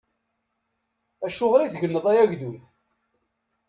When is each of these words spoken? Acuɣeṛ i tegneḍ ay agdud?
Acuɣeṛ 1.25 1.61
i 1.63 1.69
tegneḍ 1.73 2.05
ay 2.11 2.17
agdud? 2.23 2.57